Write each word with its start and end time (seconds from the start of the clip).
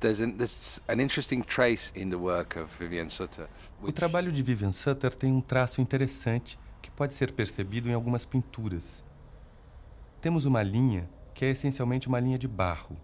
there's 0.00 0.20
an, 0.20 0.32
there's 0.32 0.80
an 0.88 1.00
interesting 1.00 1.42
trace 1.42 1.92
in 1.94 2.10
the 2.10 2.16
work 2.16 2.58
of 2.58 2.70
Vivian 2.78 3.08
Sutter. 3.08 3.48
O 3.82 3.92
trabalho 3.92 4.30
de 4.32 4.42
Vivian 4.42 4.72
Sutter 4.72 5.14
tem 5.14 5.32
um 5.32 5.40
traço 5.40 5.80
interessante 5.80 6.58
que 6.82 6.90
pode 6.90 7.14
ser 7.14 7.32
percebido 7.32 7.88
em 7.88 7.94
algumas 7.94 8.24
pinturas. 8.24 9.04
Temos 10.20 10.44
uma 10.44 10.62
linha 10.62 11.08
que 11.34 11.44
é 11.44 11.50
essencialmente 11.50 12.08
uma 12.08 12.20
linha 12.20 12.38
de 12.38 12.48
barro. 12.48 12.96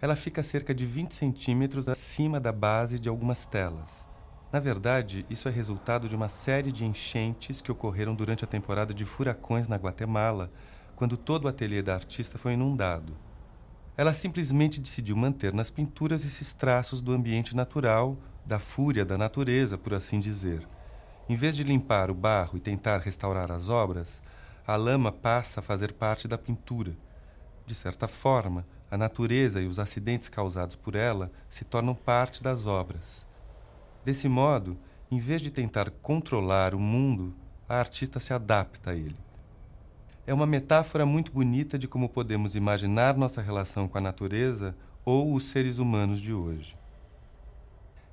Ela 0.00 0.16
fica 0.16 0.40
a 0.40 0.44
cerca 0.44 0.74
de 0.74 0.84
20 0.84 1.14
centímetros 1.14 1.88
acima 1.88 2.40
da 2.40 2.52
base 2.52 2.98
de 2.98 3.08
algumas 3.08 3.46
telas. 3.46 4.06
Na 4.52 4.60
verdade, 4.60 5.24
isso 5.30 5.48
é 5.48 5.50
resultado 5.50 6.08
de 6.08 6.14
uma 6.14 6.28
série 6.28 6.70
de 6.70 6.84
enchentes 6.84 7.60
que 7.62 7.72
ocorreram 7.72 8.14
durante 8.14 8.44
a 8.44 8.46
temporada 8.46 8.92
de 8.92 9.04
furacões 9.04 9.66
na 9.66 9.76
Guatemala, 9.76 10.52
quando 10.94 11.16
todo 11.16 11.46
o 11.46 11.48
ateliê 11.48 11.80
da 11.80 11.94
artista 11.94 12.36
foi 12.36 12.52
inundado. 12.52 13.16
Ela 13.94 14.14
simplesmente 14.14 14.80
decidiu 14.80 15.14
manter 15.14 15.52
nas 15.52 15.70
pinturas 15.70 16.24
esses 16.24 16.54
traços 16.54 17.02
do 17.02 17.12
ambiente 17.12 17.54
natural, 17.54 18.16
da 18.44 18.58
fúria 18.58 19.04
da 19.04 19.18
natureza, 19.18 19.76
por 19.76 19.92
assim 19.92 20.18
dizer. 20.18 20.66
Em 21.28 21.36
vez 21.36 21.54
de 21.54 21.62
limpar 21.62 22.10
o 22.10 22.14
barro 22.14 22.56
e 22.56 22.60
tentar 22.60 22.98
restaurar 22.98 23.52
as 23.52 23.68
obras, 23.68 24.22
a 24.66 24.76
lama 24.76 25.12
passa 25.12 25.60
a 25.60 25.62
fazer 25.62 25.92
parte 25.92 26.26
da 26.26 26.38
pintura. 26.38 26.96
De 27.66 27.74
certa 27.74 28.08
forma, 28.08 28.66
a 28.90 28.96
natureza 28.96 29.60
e 29.60 29.66
os 29.66 29.78
acidentes 29.78 30.28
causados 30.28 30.74
por 30.74 30.94
ela 30.94 31.30
se 31.50 31.64
tornam 31.64 31.94
parte 31.94 32.42
das 32.42 32.66
obras. 32.66 33.26
Desse 34.02 34.26
modo, 34.26 34.76
em 35.10 35.18
vez 35.18 35.42
de 35.42 35.50
tentar 35.50 35.90
controlar 35.90 36.74
o 36.74 36.80
mundo, 36.80 37.34
a 37.68 37.76
artista 37.78 38.18
se 38.18 38.32
adapta 38.32 38.92
a 38.92 38.94
ele 38.94 39.31
é 40.26 40.32
uma 40.32 40.46
metáfora 40.46 41.04
muito 41.04 41.32
bonita 41.32 41.76
de 41.76 41.88
como 41.88 42.08
podemos 42.08 42.54
imaginar 42.54 43.16
nossa 43.16 43.42
relação 43.42 43.88
com 43.88 43.98
a 43.98 44.00
natureza 44.00 44.74
ou 45.04 45.34
os 45.34 45.44
seres 45.46 45.78
humanos 45.78 46.20
de 46.20 46.32
hoje. 46.32 46.76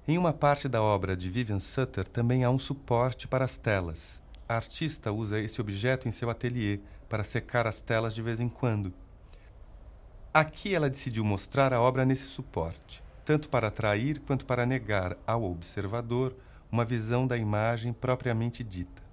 Em 0.08 0.18
uma 0.18 0.34
parte 0.34 0.68
da 0.68 0.82
obra 0.82 1.16
de 1.16 1.30
Vivian 1.30 1.60
Sutter 1.60 2.08
também 2.08 2.44
há 2.44 2.50
um 2.50 2.58
suporte 2.58 3.28
para 3.28 3.46
as 3.46 3.58
telas. 3.58 4.20
A 4.48 4.56
artista 4.56 5.12
usa 5.12 5.40
esse 5.40 5.62
objeto 5.62 6.08
em 6.08 6.12
seu 6.12 6.32
ateliê 6.32 6.80
para 7.08 7.24
secar 7.24 7.68
as 7.68 7.80
telas 7.80 8.16
de 8.16 8.22
vez 8.24 8.40
em 8.40 8.50
quando. 8.50 8.92
Aqui 10.34 10.74
ela 10.74 10.90
decidiu 10.90 11.24
mostrar 11.24 11.74
a 11.74 11.82
obra 11.82 12.06
nesse 12.06 12.26
suporte, 12.26 13.04
tanto 13.24 13.50
para 13.50 13.68
atrair 13.68 14.20
quanto 14.22 14.48
para 14.48 14.66
negar 14.66 15.16
ao 15.28 15.44
observador 15.44 16.36
uma 16.72 16.84
visão 16.84 17.28
da 17.28 17.38
imagem 17.38 17.94
propriamente 17.94 18.64
dita. 18.64 19.04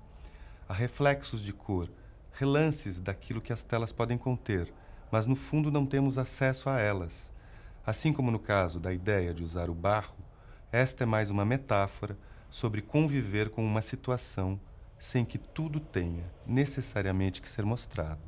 Há 0.67 0.73
reflexos 0.73 1.43
de 1.43 1.53
cor, 1.53 1.91
relances 2.39 3.01
daquilo 3.01 3.41
que 3.41 3.53
as 3.53 3.63
telas 3.63 3.93
podem 3.93 4.19
conter, 4.19 4.73
mas 5.11 5.25
no 5.25 5.35
fundo 5.35 5.71
não 5.71 5.87
temos 5.87 6.19
acesso 6.19 6.69
a 6.69 6.79
elas. 6.79 7.33
Assim 7.85 8.13
como 8.13 8.31
no 8.31 8.39
caso 8.39 8.79
da 8.79 8.93
ideia 8.93 9.33
de 9.33 9.43
usar 9.43 9.71
o 9.71 9.75
barro, 9.75 10.17
esta 10.71 11.05
é 11.05 11.07
mais 11.07 11.31
uma 11.31 11.45
metáfora 11.45 12.19
sobre 12.51 12.83
conviver 12.83 13.49
com 13.49 13.65
uma 13.65 13.81
situação 13.81 14.61
sem 14.99 15.25
que 15.25 15.39
tudo 15.39 15.81
tenha 15.81 16.25
necessariamente 16.47 17.41
que 17.41 17.49
ser 17.49 17.65
mostrado. 17.65 18.21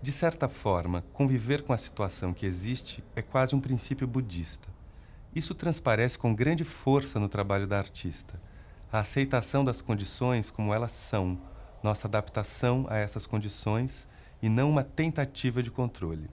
De 0.00 0.12
certa 0.12 0.48
forma, 0.48 1.04
conviver 1.12 1.62
com 1.62 1.72
a 1.72 1.78
situação 1.78 2.32
que 2.32 2.46
existe 2.46 3.04
é 3.14 3.22
quase 3.22 3.54
um 3.54 3.60
princípio 3.60 4.06
budista. 4.06 4.68
Isso 5.34 5.54
transparece 5.54 6.18
com 6.18 6.34
grande 6.34 6.64
força 6.64 7.20
no 7.20 7.28
trabalho 7.28 7.66
da 7.66 7.78
artista. 7.78 8.40
A 8.92 9.00
aceitação 9.00 9.64
das 9.64 9.80
condições 9.80 10.50
como 10.50 10.72
elas 10.72 10.92
são, 10.92 11.38
nossa 11.82 12.08
adaptação 12.08 12.86
a 12.88 12.96
essas 12.96 13.26
condições 13.26 14.08
e 14.42 14.48
não 14.48 14.70
uma 14.70 14.82
tentativa 14.82 15.62
de 15.62 15.70
controle. 15.70 16.30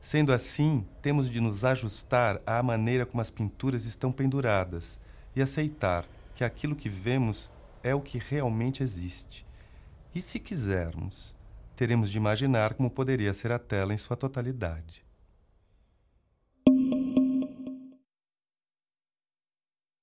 Sendo 0.00 0.32
assim, 0.32 0.86
temos 1.00 1.30
de 1.30 1.40
nos 1.40 1.64
ajustar 1.64 2.40
à 2.46 2.62
maneira 2.62 3.06
como 3.06 3.20
as 3.20 3.30
pinturas 3.30 3.86
estão 3.86 4.12
penduradas 4.12 5.00
e 5.34 5.40
aceitar 5.40 6.06
que 6.34 6.44
aquilo 6.44 6.76
que 6.76 6.88
vemos 6.88 7.50
é 7.82 7.94
o 7.94 8.00
que 8.00 8.18
realmente 8.18 8.82
existe. 8.82 9.46
E 10.14 10.20
se 10.20 10.38
quisermos, 10.38 11.34
teremos 11.74 12.10
de 12.10 12.18
imaginar 12.18 12.74
como 12.74 12.90
poderia 12.90 13.32
ser 13.32 13.50
a 13.50 13.58
tela 13.58 13.94
em 13.94 13.98
sua 13.98 14.16
totalidade. 14.16 15.04